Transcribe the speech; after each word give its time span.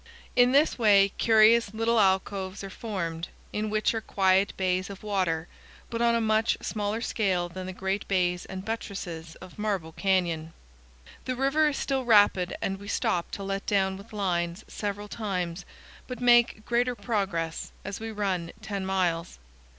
In 0.35 0.51
this 0.51 0.79
way 0.79 1.09
curious 1.19 1.75
little 1.75 1.99
alcoves 1.99 2.63
are 2.63 2.71
formed, 2.71 3.27
in 3.53 3.69
which 3.69 3.93
are 3.93 4.01
quiet 4.01 4.51
bays 4.57 4.89
of 4.89 5.03
water, 5.03 5.47
but 5.91 6.01
on 6.01 6.15
a 6.15 6.19
much 6.19 6.57
smaller 6.59 7.01
scale 7.01 7.47
than 7.47 7.67
the 7.67 7.71
great 7.71 8.07
bays 8.07 8.45
and 8.47 8.65
buttresses 8.65 9.35
of 9.35 9.59
Marble 9.59 9.91
Canyon. 9.91 10.53
The 11.25 11.35
river 11.35 11.67
is 11.67 11.77
still 11.77 12.03
rapid 12.03 12.55
and 12.63 12.79
we 12.79 12.87
stop 12.87 13.29
to 13.33 13.43
let 13.43 13.67
down 13.67 13.95
with 13.95 14.11
lines 14.11 14.65
several 14.67 15.07
times, 15.07 15.65
but 16.07 16.19
make 16.19 16.65
greater 16.65 16.95
progress, 16.95 17.71
as 17.85 17.99
we 17.99 18.09
run 18.11 18.51
ten 18.63 18.83
miles. 18.83 19.37